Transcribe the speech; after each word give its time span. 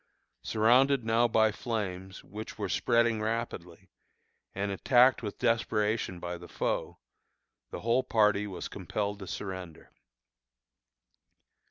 Surrounded 0.41 1.05
now 1.05 1.27
by 1.27 1.51
the 1.51 1.57
flames, 1.57 2.23
which 2.23 2.57
were 2.57 2.67
spreading 2.67 3.21
rapidly, 3.21 3.87
and 4.55 4.71
attacked 4.71 5.21
with 5.21 5.37
desperation 5.37 6.19
by 6.19 6.39
the 6.39 6.47
foe, 6.47 6.97
the 7.69 7.81
whole 7.81 8.01
party 8.01 8.47
was 8.47 8.67
compelled 8.67 9.19
to 9.19 9.27
surrender. 9.27 9.91